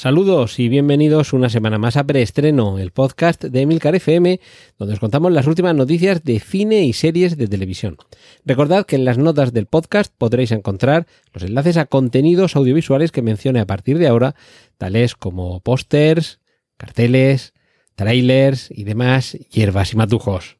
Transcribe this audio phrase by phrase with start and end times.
[0.00, 4.40] Saludos y bienvenidos una semana más a Preestreno, el podcast de Emilcar FM,
[4.78, 7.98] donde os contamos las últimas noticias de cine y series de televisión.
[8.46, 13.20] Recordad que en las notas del podcast podréis encontrar los enlaces a contenidos audiovisuales que
[13.20, 14.36] mencione a partir de ahora,
[14.78, 16.40] tales como pósters,
[16.78, 17.52] carteles,
[17.94, 20.56] trailers y demás hierbas y matujos.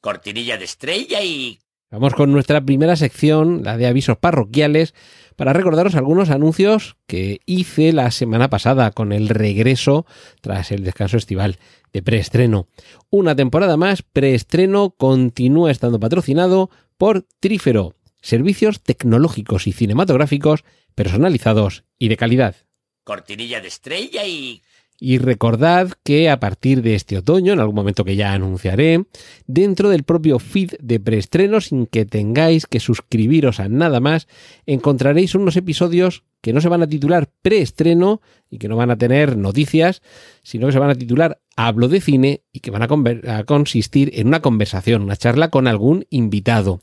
[0.00, 1.58] Cortinilla de estrella y...
[1.92, 4.94] Vamos con nuestra primera sección, la de avisos parroquiales,
[5.36, 10.06] para recordaros algunos anuncios que hice la semana pasada con el regreso
[10.40, 11.58] tras el descanso estival
[11.92, 12.66] de preestreno.
[13.10, 22.08] Una temporada más, preestreno continúa estando patrocinado por Trífero, servicios tecnológicos y cinematográficos personalizados y
[22.08, 22.56] de calidad.
[23.04, 24.62] Cortinilla de estrella y...
[25.04, 29.04] Y recordad que a partir de este otoño, en algún momento que ya anunciaré,
[29.48, 34.28] dentro del propio feed de preestreno, sin que tengáis que suscribiros a nada más,
[34.64, 38.96] encontraréis unos episodios que no se van a titular preestreno y que no van a
[38.96, 40.02] tener noticias,
[40.44, 44.12] sino que se van a titular Hablo de cine y que van a, a consistir
[44.14, 46.80] en una conversación, una charla con algún invitado.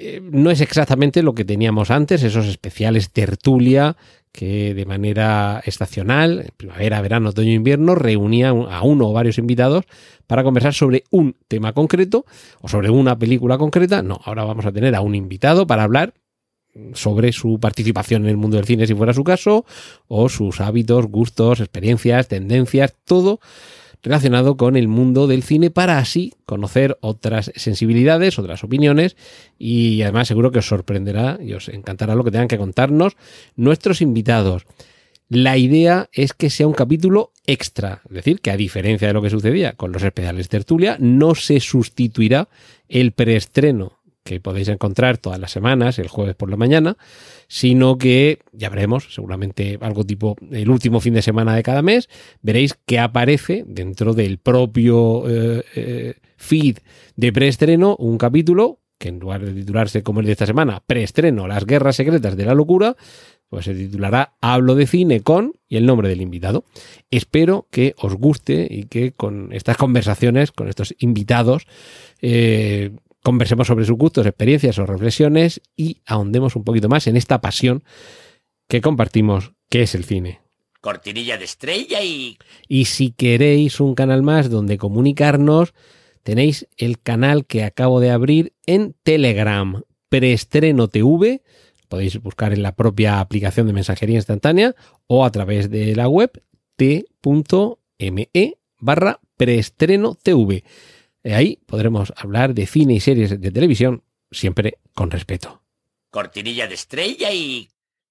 [0.00, 3.96] Eh, no es exactamente lo que teníamos antes, esos especiales tertulia
[4.30, 9.86] que de manera estacional, primavera, verano, otoño, invierno, reunía a uno o varios invitados
[10.28, 12.26] para conversar sobre un tema concreto
[12.60, 14.00] o sobre una película concreta.
[14.00, 16.14] No, ahora vamos a tener a un invitado para hablar
[16.92, 19.66] sobre su participación en el mundo del cine, si fuera su caso,
[20.06, 23.40] o sus hábitos, gustos, experiencias, tendencias, todo
[24.02, 29.16] relacionado con el mundo del cine para así conocer otras sensibilidades, otras opiniones
[29.58, 33.16] y además seguro que os sorprenderá y os encantará lo que tengan que contarnos
[33.56, 34.66] nuestros invitados.
[35.28, 39.20] La idea es que sea un capítulo extra, es decir, que a diferencia de lo
[39.20, 42.48] que sucedía con los especiales tertulia, no se sustituirá
[42.88, 43.97] el preestreno
[44.28, 46.98] que podéis encontrar todas las semanas, el jueves por la mañana,
[47.46, 52.10] sino que ya veremos, seguramente algo tipo el último fin de semana de cada mes,
[52.42, 56.76] veréis que aparece dentro del propio eh, eh, feed
[57.16, 61.48] de preestreno un capítulo que en lugar de titularse como el de esta semana, preestreno,
[61.48, 62.96] las guerras secretas de la locura,
[63.48, 66.64] pues se titulará Hablo de cine con y el nombre del invitado.
[67.10, 71.66] Espero que os guste y que con estas conversaciones, con estos invitados,
[72.20, 72.90] eh,
[73.22, 77.84] conversemos sobre sus gustos, experiencias o reflexiones y ahondemos un poquito más en esta pasión
[78.68, 80.40] que compartimos, que es el cine.
[80.80, 82.38] Cortinilla de estrella y...
[82.68, 85.74] Y si queréis un canal más donde comunicarnos,
[86.22, 91.42] tenéis el canal que acabo de abrir en Telegram, Preestreno TV.
[91.88, 94.74] Podéis buscar en la propia aplicación de mensajería instantánea
[95.06, 96.30] o a través de la web
[96.76, 100.64] t.me barra preestreno TV.
[101.22, 105.62] Eh, Ahí podremos hablar de cine y series de televisión, siempre con respeto.
[106.10, 107.68] Cortinilla de estrella y...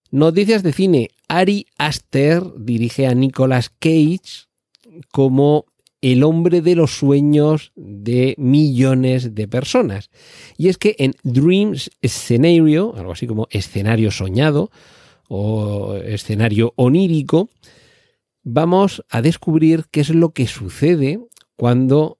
[0.10, 1.10] Noticias de cine.
[1.28, 4.48] Ari Aster dirige a Nicolas Cage
[5.12, 5.66] como
[6.02, 10.10] el hombre de los sueños de millones de personas.
[10.58, 14.72] Y es que en Dreams Scenario, algo así como escenario soñado
[15.28, 17.50] o escenario onírico,
[18.44, 21.20] vamos a descubrir qué es lo que sucede
[21.56, 22.20] cuando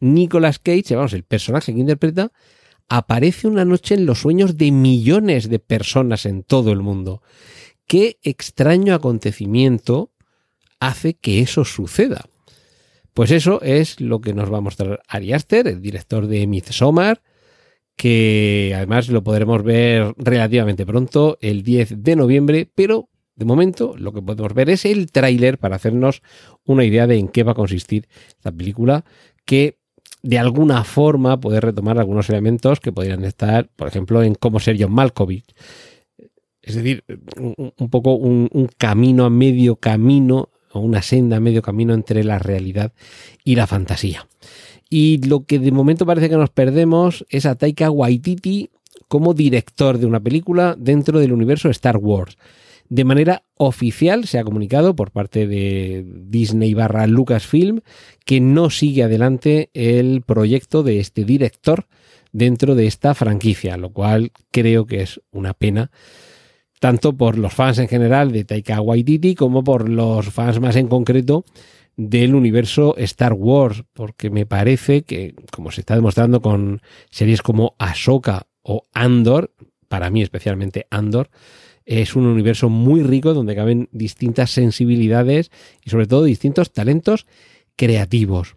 [0.00, 2.32] Nicolas Cage, vamos, el personaje que interpreta,
[2.88, 7.22] aparece una noche en los sueños de millones de personas en todo el mundo.
[7.86, 10.12] ¿Qué extraño acontecimiento
[10.80, 12.24] hace que eso suceda?
[13.14, 17.22] Pues eso es lo que nos va a mostrar Ari Aster, el director de Midsommar,
[17.96, 24.12] que además lo podremos ver relativamente pronto, el 10 de noviembre, pero de momento lo
[24.12, 26.22] que podemos ver es el tráiler para hacernos
[26.64, 29.04] una idea de en qué va a consistir esta película,
[29.44, 29.79] que
[30.22, 34.76] de alguna forma puede retomar algunos elementos que podrían estar, por ejemplo, en cómo ser
[34.78, 35.54] John Malkovich.
[36.62, 37.04] Es decir,
[37.38, 41.94] un, un poco un, un, camino a medio camino o una senda a medio camino
[41.94, 42.92] entre la realidad
[43.44, 44.28] y la fantasía.
[44.90, 48.70] Y lo que de momento parece que nos perdemos es a Taika Waititi
[49.08, 52.36] como director de una película dentro del universo Star Wars.
[52.90, 57.82] De manera oficial se ha comunicado por parte de Disney barra Lucasfilm
[58.24, 61.86] que no sigue adelante el proyecto de este director
[62.32, 65.92] dentro de esta franquicia, lo cual creo que es una pena,
[66.80, 70.88] tanto por los fans en general de Taika Waititi como por los fans más en
[70.88, 71.44] concreto
[71.96, 77.76] del universo Star Wars, porque me parece que, como se está demostrando con series como
[77.78, 79.54] Ahsoka o Andor,
[79.86, 81.30] para mí especialmente Andor,
[81.90, 85.50] es un universo muy rico donde caben distintas sensibilidades
[85.84, 87.26] y sobre todo distintos talentos
[87.74, 88.54] creativos.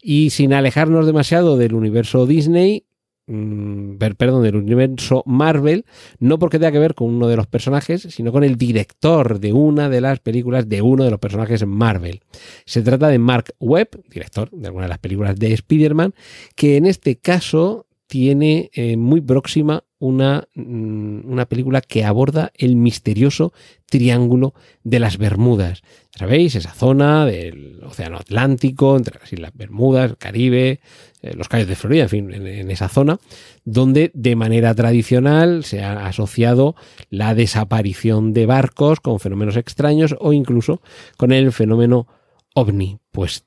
[0.00, 2.86] Y sin alejarnos demasiado del universo Disney,
[3.26, 5.84] mm, perdón, del universo Marvel,
[6.20, 9.52] no porque tenga que ver con uno de los personajes, sino con el director de
[9.52, 12.22] una de las películas de uno de los personajes Marvel.
[12.64, 16.14] Se trata de Mark Webb, director de alguna de las películas de Spider-Man,
[16.54, 22.74] que en este caso tiene eh, muy próxima una, mm, una, película que aborda el
[22.74, 23.52] misterioso
[23.86, 24.52] Triángulo
[24.82, 25.82] de las Bermudas.
[26.18, 26.56] ¿Sabéis?
[26.56, 30.80] Esa zona del Océano Atlántico, entre las Islas Bermudas, el Caribe,
[31.22, 33.20] eh, los Cayos de Florida, en fin, en, esa zona,
[33.64, 36.74] donde de manera tradicional se ha asociado
[37.10, 40.82] la desaparición de barcos con fenómenos extraños o incluso
[41.16, 42.08] con el fenómeno
[42.56, 42.98] ovni.
[43.12, 43.44] Pues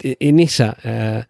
[0.00, 0.76] en esa...
[0.82, 1.24] Eh,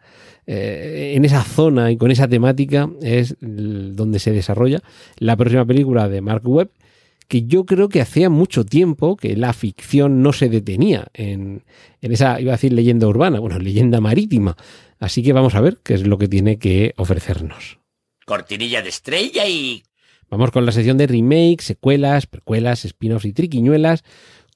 [0.47, 4.81] eh, en esa zona y con esa temática es donde se desarrolla
[5.19, 6.71] la próxima película de Mark Webb,
[7.29, 11.63] que yo creo que hacía mucho tiempo que la ficción no se detenía en,
[12.01, 14.57] en esa, iba a decir leyenda urbana, bueno, leyenda marítima.
[14.99, 17.79] Así que vamos a ver qué es lo que tiene que ofrecernos.
[18.27, 19.83] Cortinilla de estrella y...
[20.31, 24.05] Vamos con la sección de remakes, secuelas, precuelas, spin-offs y triquiñuelas,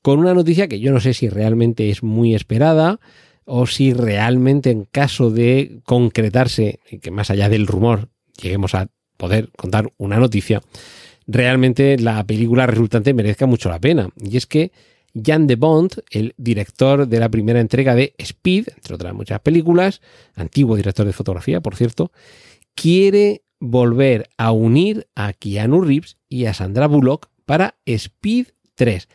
[0.02, 3.00] con una noticia que yo no sé si realmente es muy esperada,
[3.46, 8.08] o si realmente en caso de concretarse, que más allá del rumor
[8.40, 10.60] lleguemos a poder contar una noticia,
[11.26, 14.10] realmente la película resultante merezca mucho la pena.
[14.20, 14.72] Y es que
[15.14, 20.02] Jan de Bond, el director de la primera entrega de Speed, entre otras muchas películas,
[20.34, 22.12] antiguo director de fotografía, por cierto,
[22.74, 29.08] quiere volver a unir a Keanu Reeves y a Sandra Bullock para Speed 3.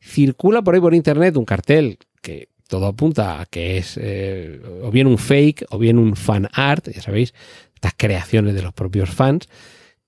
[0.00, 4.90] Circula por ahí por internet un cartel que todo apunta a que es eh, o
[4.90, 7.34] bien un fake o bien un fan art, ya sabéis,
[7.74, 9.48] estas creaciones de los propios fans,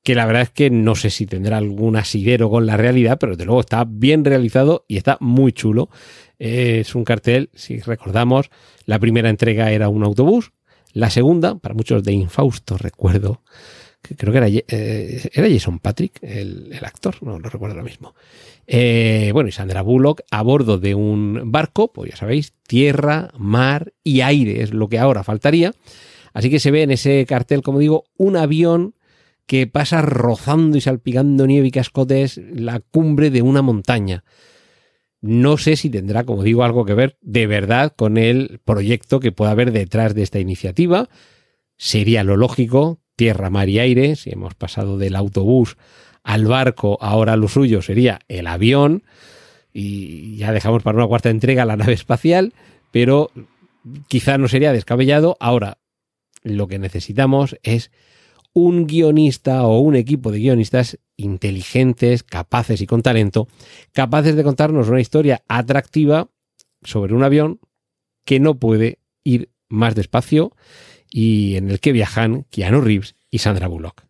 [0.03, 3.32] que la verdad es que no sé si tendrá algún asidero con la realidad, pero
[3.32, 5.91] desde luego está bien realizado y está muy chulo.
[6.38, 8.50] es un cartel, si recordamos,
[8.87, 10.53] la primera entrega era un autobús,
[10.93, 13.43] la segunda, para muchos de Infausto, recuerdo,
[14.02, 18.14] creo que era, eh, era Jason Patrick, el, el, actor, no lo recuerdo ahora mismo.
[18.66, 23.93] Eh, bueno, y Sandra Bullock a bordo de un barco, pues ya sabéis, tierra, mar
[24.04, 25.72] y aire es lo que ahora faltaría.
[26.32, 28.94] Así que se ve en ese cartel, como digo, un avión
[29.46, 34.25] que pasa rozando y salpicando nieve y cascotes la cumbre de una montaña.
[35.20, 39.31] No sé si tendrá, como digo, algo que ver de verdad con el proyecto que
[39.31, 41.08] pueda haber detrás de esta iniciativa.
[41.76, 45.76] Sería lo lógico, tierra, mar y aire, si hemos pasado del autobús
[46.24, 49.04] al barco, ahora lo suyo sería el avión,
[49.72, 52.52] y ya dejamos para una cuarta entrega la nave espacial,
[52.90, 53.30] pero
[54.08, 55.36] quizá no sería descabellado.
[55.38, 55.78] Ahora,
[56.42, 57.92] lo que necesitamos es
[58.54, 63.46] un guionista o un equipo de guionistas inteligentes, capaces y con talento,
[63.92, 66.28] capaces de contarnos una historia atractiva
[66.82, 67.60] sobre un avión
[68.24, 70.56] que no puede ir más despacio
[71.12, 74.05] y en el que viajan Keanu Reeves y Sandra Bullock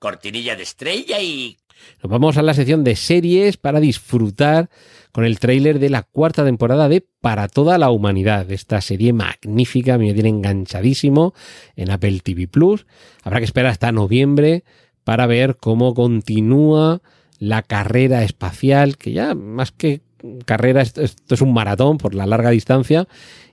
[0.00, 1.56] cortinilla de estrella y...
[2.02, 4.68] Nos vamos a la sección de series para disfrutar
[5.12, 9.96] con el tráiler de la cuarta temporada de Para toda la humanidad, esta serie magnífica,
[9.96, 11.32] me tiene enganchadísimo
[11.76, 12.86] en Apple TV Plus.
[13.22, 14.64] Habrá que esperar hasta noviembre
[15.04, 17.00] para ver cómo continúa
[17.38, 20.02] la carrera espacial, que ya más que
[20.44, 23.08] carrera, esto, es un maratón por la larga distancia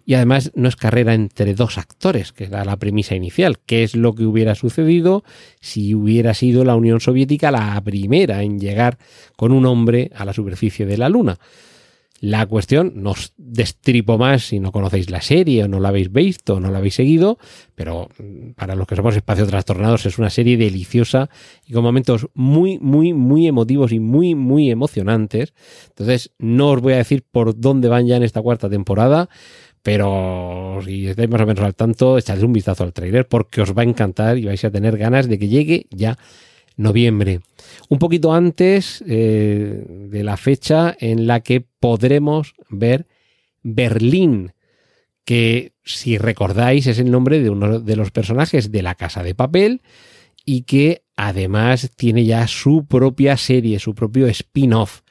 [0.08, 3.60] y además no es carrera entre dos actores, que era la premisa inicial.
[3.66, 5.26] ¿Qué es lo que hubiera sucedido
[5.60, 9.00] si hubiera sido la Unión Soviética la primera en llegar
[9.36, 11.38] con un hombre a la superficie de la Luna?
[12.20, 16.12] La cuestión, no os destripo más si no conocéis la serie o no la habéis
[16.12, 17.38] visto o no la habéis seguido,
[17.76, 21.30] pero mm, para los que somos espacio trastornados es una serie deliciosa
[21.66, 25.54] y con momentos muy, muy, muy emotivos y muy, muy emocionantes.
[25.90, 29.30] Entonces, no os voy a decir por dónde van ya en esta cuarta temporada.
[29.84, 33.78] Pero si estáis más o menos al tanto, echadle un vistazo al trailer porque os
[33.78, 36.18] va a encantar y vais a tener ganas de que llegue ya
[36.76, 37.42] noviembre.
[37.90, 43.08] Un poquito antes eh, de la fecha en la que podremos ver
[43.64, 44.54] Berlín,
[45.26, 49.36] que si recordáis es el nombre de uno de los personajes de la Casa de
[49.36, 49.82] Papel
[50.46, 55.02] y que además tiene ya su propia serie, su propio spin-off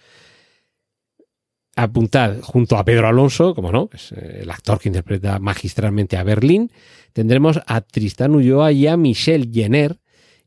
[1.76, 6.24] apuntad junto a Pedro Alonso, como no, es eh, el actor que interpreta magistralmente a
[6.24, 6.72] Berlín,
[7.12, 10.00] tendremos a Tristán Ulloa y a Michelle Jenner,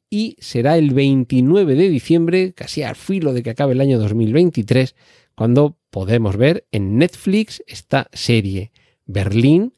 [0.10, 4.96] y será el 29 de diciembre, casi al filo de que acabe el año 2023,
[5.36, 8.72] cuando podemos ver en Netflix esta serie,
[9.06, 9.76] Berlín,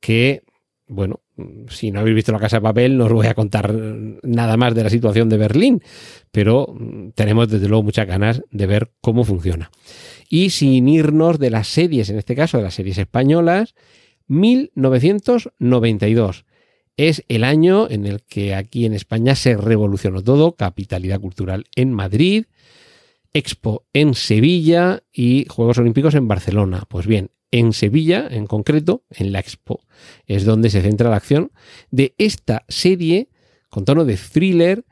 [0.00, 0.42] que
[0.86, 1.22] bueno,
[1.68, 3.74] si no habéis visto la casa de papel, no os voy a contar
[4.22, 5.82] nada más de la situación de Berlín,
[6.30, 6.76] pero
[7.14, 9.70] tenemos desde luego muchas ganas de ver cómo funciona.
[10.28, 13.74] Y sin irnos de las series, en este caso de las series españolas,
[14.26, 16.44] 1992
[16.96, 21.92] es el año en el que aquí en España se revolucionó todo, capitalidad cultural en
[21.92, 22.44] Madrid,
[23.32, 26.84] Expo en Sevilla y Juegos Olímpicos en Barcelona.
[26.88, 29.80] Pues bien, en Sevilla, en concreto, en la Expo,
[30.26, 31.52] es donde se centra la acción
[31.92, 33.28] de esta serie
[33.68, 34.84] con tono de thriller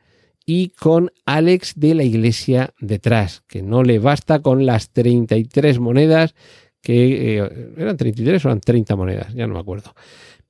[0.46, 6.36] y con Alex de la Iglesia detrás, que no le basta con las 33 monedas
[6.80, 9.92] que eh, eran 33 o eran 30 monedas, ya no me acuerdo.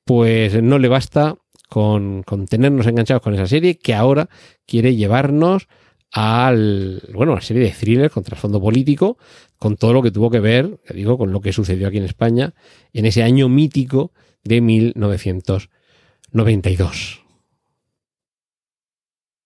[0.04, 1.38] Pues no le basta
[1.71, 4.28] con, con tenernos enganchados con esa serie que ahora
[4.66, 5.66] quiere llevarnos
[6.12, 9.16] al, bueno, una serie de thrillers con trasfondo político,
[9.57, 12.52] con todo lo que tuvo que ver, digo, con lo que sucedió aquí en España
[12.92, 14.12] en ese año mítico
[14.45, 17.23] de 1992.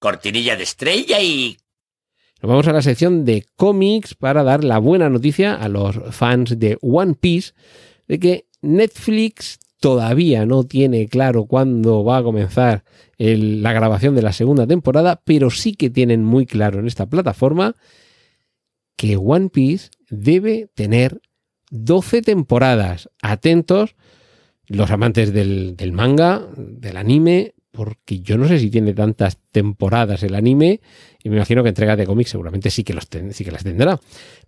[0.01, 1.57] Cortinilla de estrella y...
[2.43, 6.59] Nos vamos a la sección de cómics para dar la buena noticia a los fans
[6.59, 7.55] de One Piece
[8.09, 12.83] de que Netflix todavía no tiene claro cuándo va a comenzar
[13.19, 17.77] la grabación de la segunda temporada, pero sí que tienen muy claro en esta plataforma
[18.97, 21.21] que One Piece debe tener
[21.71, 23.09] 12 temporadas.
[23.23, 23.95] Atentos
[24.67, 30.23] los amantes del, del manga, del anime, porque yo no sé si tiene tantas temporadas
[30.23, 30.81] el anime
[31.23, 34.01] y me imagino que entregas de cómics seguramente sí que, los sí que las tendrá.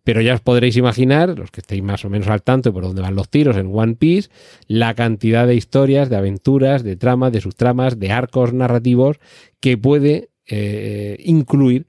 [0.02, 2.84] Pero ya os podréis imaginar, los que estéis más o menos al tanto de por
[2.84, 4.30] dónde van los tiros en One Piece,
[4.66, 9.18] la cantidad de historias, de aventuras, de tramas, de subtramas, de arcos narrativos
[9.60, 11.86] que puede eh, incluir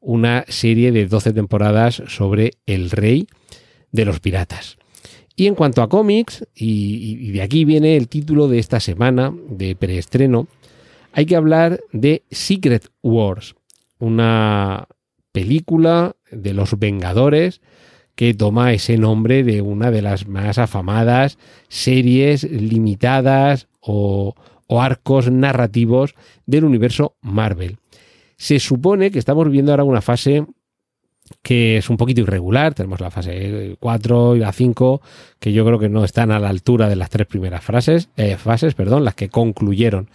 [0.00, 3.26] una serie de 12 temporadas sobre el rey
[3.92, 4.78] de los piratas.
[5.36, 9.34] Y en cuanto a cómics, y, y de aquí viene el título de esta semana
[9.48, 10.48] de preestreno,
[11.12, 13.54] hay que hablar de Secret Wars,
[13.98, 14.86] una
[15.32, 17.60] película de los Vengadores
[18.18, 21.38] que toma ese nombre de una de las más afamadas
[21.68, 24.34] series limitadas o,
[24.68, 27.78] arcos narrativos del universo Marvel.
[28.36, 30.44] Se supone que estamos viviendo ahora una fase
[31.42, 32.74] que es un poquito irregular.
[32.74, 35.00] Tenemos la fase 4 y la 5,
[35.38, 38.36] que yo creo que no están a la altura de las tres primeras frases, eh,
[38.36, 40.10] fases, perdón, las que concluyeron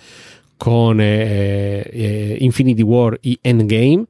[0.57, 4.05] con eh, eh, Infinity War y Endgame.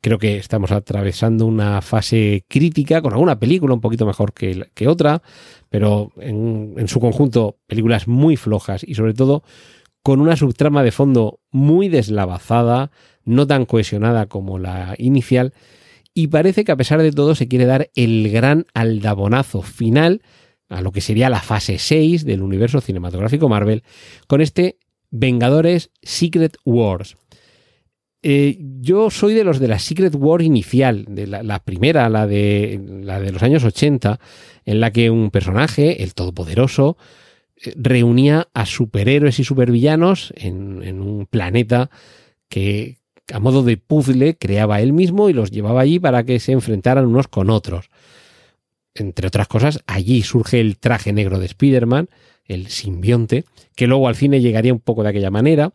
[0.00, 4.86] Creo que estamos atravesando una fase crítica con alguna película un poquito mejor que, que
[4.86, 5.22] otra,
[5.68, 9.42] pero en, en su conjunto películas muy flojas y sobre todo
[10.02, 12.90] con una subtrama de fondo muy deslavazada,
[13.24, 15.52] no tan cohesionada como la inicial,
[16.14, 20.22] y parece que a pesar de todo se quiere dar el gran aldabonazo final
[20.68, 23.82] a lo que sería la fase 6 del universo cinematográfico Marvel,
[24.26, 24.78] con este
[25.10, 27.16] Vengadores Secret Wars.
[28.22, 32.80] Eh, yo soy de los de la Secret War inicial, de la, primera, la de,
[33.02, 34.18] la de los años 80,
[34.64, 36.96] en la que un personaje, el Todopoderoso,
[37.56, 41.90] eh, reunía a superhéroes y supervillanos en, en un planeta
[42.48, 42.98] que
[43.32, 47.06] a modo de puzzle creaba él mismo y los llevaba allí para que se enfrentaran
[47.06, 47.90] unos con otros.
[48.94, 52.08] Entre otras cosas, allí surge el traje negro de Spider-Man,
[52.48, 53.44] el simbionte,
[53.76, 55.72] que luego al cine llegaría un poco de aquella manera,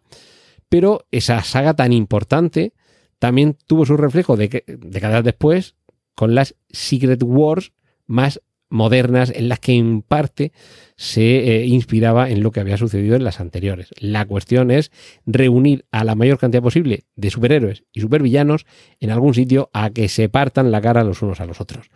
[0.69, 2.73] pero esa saga tan importante
[3.19, 5.75] también tuvo su reflejo de décadas después
[6.15, 7.71] con las Secret Wars
[8.05, 10.51] más modernas en las que en parte
[10.97, 13.89] se eh, inspiraba en lo que había sucedido en las anteriores.
[13.99, 14.91] La cuestión es
[15.27, 18.65] reunir a la mayor cantidad posible de superhéroes y supervillanos
[18.99, 21.91] en algún sitio a que se partan la cara los unos a los otros.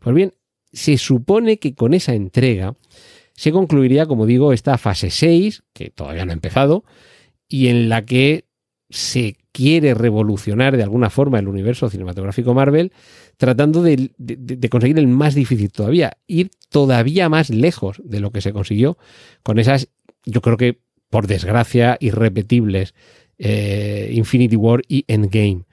[0.00, 0.32] Pues bien,
[0.72, 2.74] se supone que con esa entrega
[3.36, 6.84] se concluiría, como digo, esta fase 6, que todavía no ha empezado,
[7.48, 8.46] y en la que
[8.88, 12.92] se quiere revolucionar de alguna forma el universo cinematográfico Marvel,
[13.36, 14.10] tratando de,
[14.70, 18.96] conseguir el más difícil todavía, ir todavía más lejos de lo que se consiguió
[19.42, 19.88] con esas,
[20.24, 22.94] yo creo que por desgracia, irrepetibles
[23.38, 25.64] eh, Infinity War y Endgame.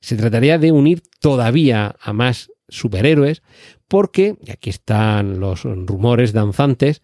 [0.00, 3.42] Se trataría de unir todavía a más superhéroes,
[3.88, 7.02] porque, y aquí están los rumores danzantes,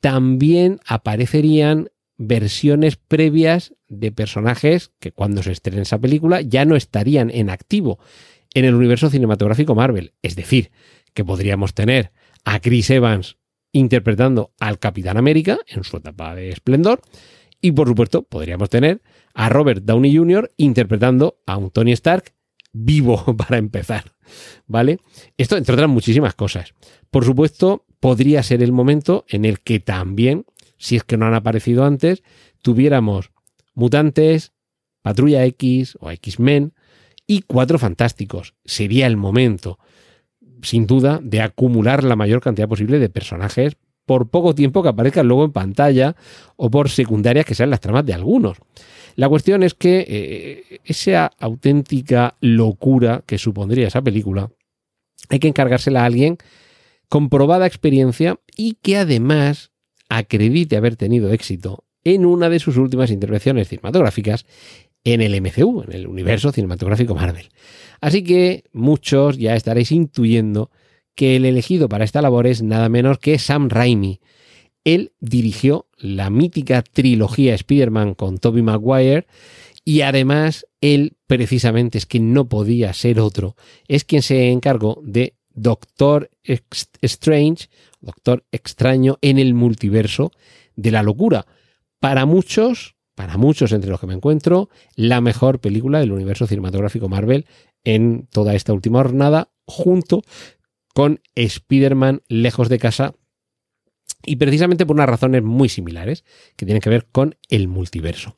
[0.00, 7.30] también aparecerían versiones previas de personajes que cuando se estrene esa película ya no estarían
[7.30, 7.98] en activo
[8.54, 10.14] en el universo cinematográfico Marvel.
[10.22, 10.70] Es decir,
[11.12, 12.12] que podríamos tener
[12.44, 13.36] a Chris Evans
[13.72, 17.02] interpretando al Capitán América en su etapa de esplendor
[17.60, 19.02] y por supuesto podríamos tener
[19.34, 20.52] a Robert Downey Jr.
[20.56, 22.32] interpretando a un Tony Stark
[22.76, 24.04] vivo para empezar,
[24.66, 24.98] ¿vale?
[25.36, 26.74] Esto entre otras muchísimas cosas.
[27.10, 30.44] Por supuesto, podría ser el momento en el que también
[30.78, 32.22] si es que no han aparecido antes,
[32.62, 33.30] tuviéramos
[33.74, 34.52] mutantes,
[35.02, 36.74] Patrulla X o X-Men
[37.26, 38.54] y Cuatro Fantásticos.
[38.64, 39.78] Sería el momento,
[40.62, 45.26] sin duda, de acumular la mayor cantidad posible de personajes por poco tiempo que aparezcan
[45.26, 46.16] luego en pantalla
[46.56, 48.58] o por secundarias que sean las tramas de algunos.
[49.16, 54.50] La cuestión es que eh, esa auténtica locura que supondría esa película
[55.28, 56.38] hay que encargársela a alguien
[57.08, 59.72] con probada experiencia y que además
[60.08, 64.46] acredite haber tenido éxito en una de sus últimas intervenciones cinematográficas
[65.02, 67.48] en el MCU, en el universo cinematográfico Marvel.
[68.00, 70.70] Así que muchos ya estaréis intuyendo
[71.14, 74.20] que el elegido para esta labor es nada menos que Sam Raimi.
[74.86, 79.26] Él dirigió la mítica trilogía Spider-Man con Tobey Maguire
[79.84, 83.56] y además él precisamente es que no podía ser otro,
[83.88, 86.30] es quien se encargó de Doctor
[87.02, 87.68] Strange,
[88.00, 90.30] Doctor Extraño en el multiverso
[90.76, 91.46] de la locura.
[91.98, 97.08] Para muchos, para muchos entre los que me encuentro, la mejor película del universo cinematográfico
[97.08, 97.46] Marvel
[97.82, 100.22] en toda esta última jornada, junto
[100.94, 103.16] con Spider-Man lejos de casa
[104.24, 106.24] y precisamente por unas razones muy similares
[106.56, 108.34] que tienen que ver con el multiverso.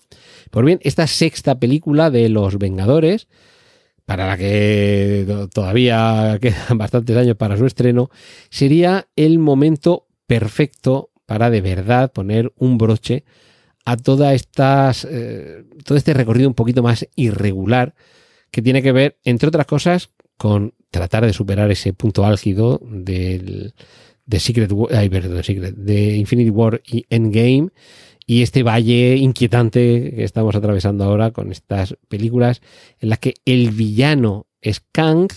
[0.50, 3.28] Pues bien, esta sexta película de Los Vengadores,
[4.04, 8.10] para la que todavía quedan bastantes años para su estreno,
[8.50, 13.24] sería el momento perfecto para de verdad poner un broche
[13.84, 17.94] a toda estas, eh, todo este recorrido un poquito más irregular
[18.50, 23.74] que tiene que ver, entre otras cosas, con tratar de superar ese punto álgido del,
[24.28, 24.70] de Secret,
[25.42, 27.70] Secret, de Infinity War y Endgame.
[28.26, 32.60] Y este valle inquietante que estamos atravesando ahora con estas películas
[33.00, 35.28] en las que el villano es Kang,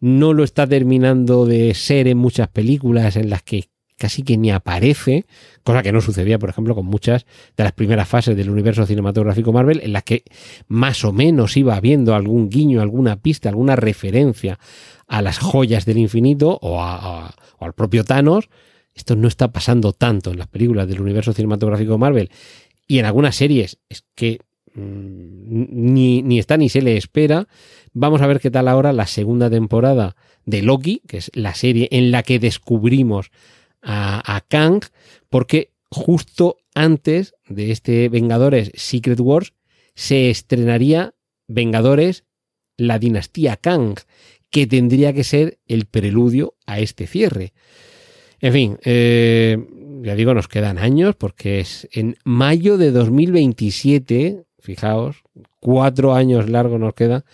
[0.00, 3.68] no lo está terminando de ser en muchas películas en las que
[3.98, 5.24] casi que ni aparece,
[5.62, 7.26] cosa que no sucedía, por ejemplo, con muchas
[7.56, 10.22] de las primeras fases del universo cinematográfico Marvel, en las que
[10.68, 14.58] más o menos iba habiendo algún guiño, alguna pista, alguna referencia
[15.06, 18.48] a las joyas del infinito o a, o al propio Thanos.
[18.94, 22.30] Esto no está pasando tanto en las películas del universo cinematográfico Marvel
[22.86, 24.40] y en algunas series es que
[24.74, 27.48] mm, ni, ni, está ni se le espera.
[27.92, 31.88] Vamos a ver qué tal ahora la segunda temporada de Loki, que es la serie
[31.90, 33.30] en la que descubrimos
[33.86, 34.82] a, Kang,
[35.30, 39.54] porque justo antes de este Vengadores Secret Wars
[39.94, 41.14] se estrenaría
[41.48, 42.24] Vengadores
[42.76, 43.96] la dinastía Kang,
[44.50, 47.52] que tendría que ser el preludio a este cierre.
[48.40, 49.56] En fin, eh,
[50.02, 55.22] ya digo, nos quedan años porque es en mayo de 2027, fijaos,
[55.60, 57.24] cuatro años largos nos queda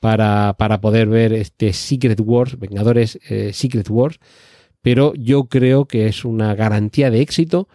[0.00, 4.18] para, para poder ver este Secret Wars, Vengadores eh, Secret Wars,
[4.82, 7.68] pero yo creo que es una garantía de éxito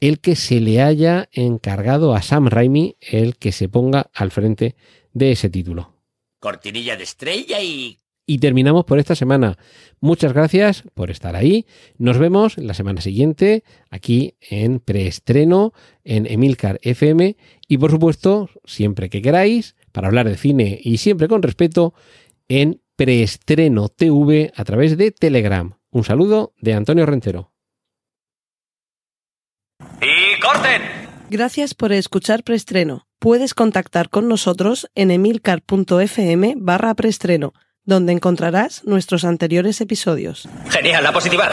[0.00, 4.76] el que se le haya encargado a Sam Raimi el que se ponga al frente
[5.12, 5.94] de ese título.
[6.38, 9.56] Cortinilla de estrella y y terminamos por esta semana.
[10.00, 11.64] Muchas gracias por estar ahí.
[11.96, 17.36] Nos vemos la semana siguiente aquí en preestreno en Emilcar FM
[17.68, 21.94] y por supuesto, siempre que queráis, para hablar de cine y siempre con respeto,
[22.48, 25.75] en preestreno TV a través de Telegram.
[25.96, 27.54] Un saludo de Antonio Rentero.
[30.02, 30.82] ¡Y corten!
[31.30, 33.08] Gracias por escuchar preestreno.
[33.18, 37.54] Puedes contactar con nosotros en emilcar.fm barra preestreno
[37.84, 40.46] donde encontrarás nuestros anteriores episodios.
[40.68, 41.48] Genial, la positiva.